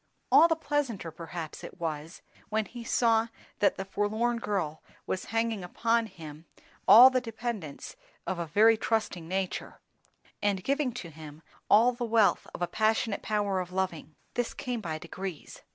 [0.31, 3.27] All the pleasanter perhaps it was, when he saw
[3.59, 6.45] that the forlorn girl was hanging upon him
[6.87, 9.79] all the dependence of a very trusting nature,
[10.41, 14.15] and giving to him all the wealth of a passionate power of loving.
[14.33, 15.61] This came by degrees.